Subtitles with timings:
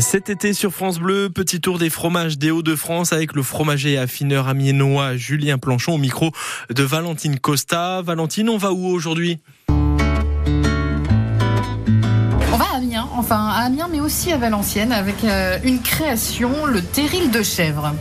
[0.00, 3.98] Cet été sur France Bleu, petit tour des fromages des Hauts-de-France avec le fromager et
[3.98, 6.30] affineur amiénois Julien Planchon au micro
[6.70, 8.02] de Valentine Costa.
[8.02, 9.38] Valentine, on va où aujourd'hui?
[9.68, 9.96] On
[12.56, 16.82] va à Amiens, enfin à Amiens mais aussi à Valenciennes avec euh, une création, le
[16.82, 17.94] terril de chèvre.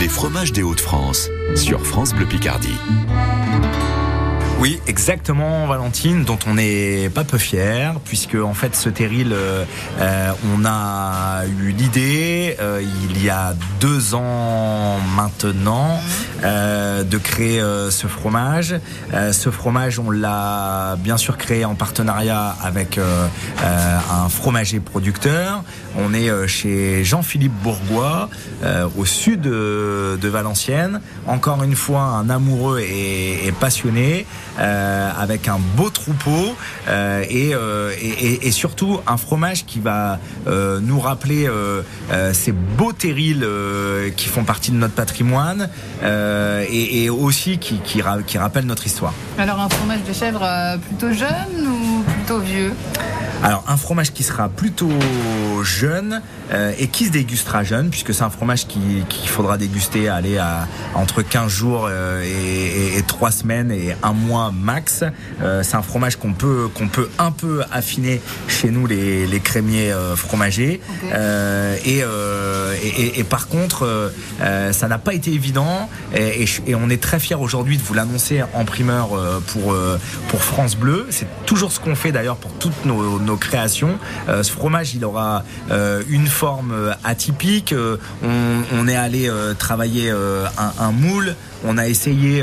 [0.00, 2.76] Les fromages des Hauts-de-France sur France Bleu Picardie.
[4.60, 9.64] Oui, exactement, Valentine, dont on n'est pas peu fier, puisque en fait ce terril, euh,
[10.00, 16.00] euh, on a eu l'idée euh, il y a deux ans maintenant
[16.42, 18.74] euh, de créer ce fromage.
[19.14, 25.62] Euh, ce fromage, on l'a bien sûr créé en partenariat avec un fromager producteur.
[25.96, 28.28] On est chez Jean-Philippe Bourgois,
[28.64, 31.00] euh, au sud de, de Valenciennes.
[31.26, 34.26] Encore une fois, un amoureux et, et passionné,
[34.58, 36.54] avec un beau troupeau
[36.88, 42.32] euh, et, euh, et, et surtout un fromage qui va euh, nous rappeler euh, euh,
[42.32, 45.68] ces beaux terrils euh, qui font partie de notre patrimoine
[46.02, 49.12] euh, et, et aussi qui, qui, qui rappellent notre histoire.
[49.38, 52.72] Alors un fromage de chèvre euh, plutôt jeune ou plutôt vieux?
[53.44, 54.90] Alors un fromage qui sera plutôt
[55.62, 56.22] jeune
[56.52, 60.38] euh, et qui se dégustera jeune puisque c'est un fromage qui- qu'il faudra déguster aller
[60.38, 65.04] à entre 15 jours euh, et, et, et 3 semaines et un mois max.
[65.42, 69.40] Euh, c'est un fromage qu'on peut qu'on peut un peu affiner chez nous les, les
[69.40, 70.80] crémiers euh, fromagers.
[71.12, 74.12] Euh, et, euh, et, et- par contre
[74.72, 78.64] ça n'a pas été évident et, on est très fiers aujourd'hui de vous l'annoncer en
[78.64, 79.98] primeur euh, pour, euh,
[80.28, 81.06] pour France Bleu.
[81.10, 83.98] C'est toujours ce qu'on fait d'ailleurs pour toutes nos, nos créations.
[84.28, 87.74] Euh, ce fromage, il aura euh, une forme euh, atypique.
[88.22, 91.34] On, est allé travailler un, un moule.
[91.64, 92.42] On a essayé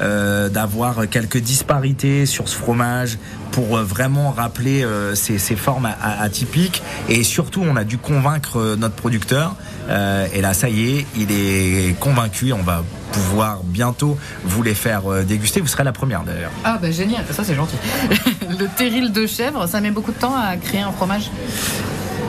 [0.00, 3.18] d'avoir quelques disparités sur ce fromage
[3.52, 6.82] pour vraiment rappeler ces, formes atypiques.
[7.08, 9.54] Et surtout, on a dû convaincre notre producteur.
[9.88, 12.52] Et là, ça y est, il est convaincu.
[12.52, 12.82] On va
[13.14, 15.60] pouvoir bientôt vous les faire euh, déguster.
[15.60, 16.50] Vous serez la première d'ailleurs.
[16.64, 17.76] Ah bah génial, ça c'est gentil.
[18.48, 21.30] le terril de chèvre, ça met beaucoup de temps à créer un fromage?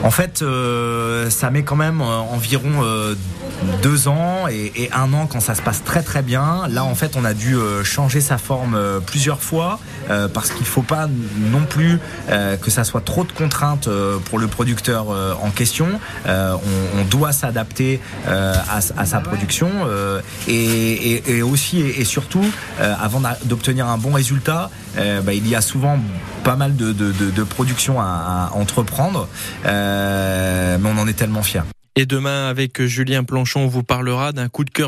[0.02, 3.14] En fait, euh, ça met quand même euh, environ euh,
[3.82, 6.62] deux ans et, et un an quand ça se passe très très bien.
[6.68, 9.78] Là, en fait, on a dû euh, changer sa forme euh, plusieurs fois
[10.10, 11.08] euh, parce qu'il faut pas
[11.50, 11.98] non plus
[12.60, 13.88] que ça soit trop de contraintes
[14.26, 15.06] pour le producteur
[15.42, 15.86] en question.
[16.26, 16.58] On,
[16.98, 19.70] on doit s'adapter à, à sa production
[20.48, 22.44] et, et- et aussi et, surtout,
[22.78, 25.98] avant d'obtenir un bon résultat, bah, il y a souvent
[26.44, 29.28] pas mal de, de, de, de productions à, à entreprendre,
[29.64, 31.62] mais on en est tellement fiers.
[31.98, 34.84] Et demain, avec Julien Planchon, on vous parlera d'un coup de cœur